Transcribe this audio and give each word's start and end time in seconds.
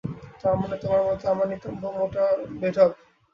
তার 0.39 0.55
মানে, 0.61 0.75
তোমার 0.81 1.01
মতে 1.07 1.25
আমার 1.27 1.47
নিতম্ব 1.51 1.81
মোটা 1.97 2.25
বেঢপ। 2.59 2.91